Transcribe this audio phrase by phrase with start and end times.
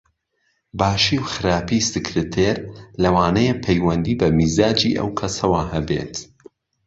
[0.79, 2.57] باشی و خراپی سکرتێر
[3.03, 6.13] لەوانەیە پەیوەندی بە میزاجی ئەو کەسەوە هەبێت